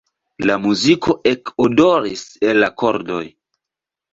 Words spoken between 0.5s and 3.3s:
muziko ekodoris el la kordoj.